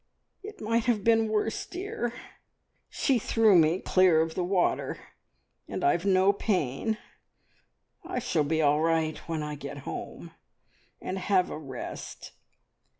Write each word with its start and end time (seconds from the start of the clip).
"It 0.41 0.59
might 0.61 0.85
have 0.85 1.03
been 1.03 1.27
worse, 1.29 1.63
dear! 1.67 2.11
She 2.89 3.19
threw 3.19 3.55
me 3.55 3.79
clear 3.81 4.19
of 4.21 4.33
the 4.33 4.43
water, 4.43 4.97
and 5.67 5.83
I've 5.83 6.05
no 6.05 6.33
pain. 6.33 6.97
I 8.03 8.17
shall 8.17 8.43
be 8.43 8.63
all 8.63 8.81
right 8.81 9.19
when 9.29 9.43
I 9.43 9.53
get 9.53 9.81
home, 9.85 10.31
and 10.99 11.19
have 11.19 11.51
a 11.51 11.59
rest." 11.59 12.31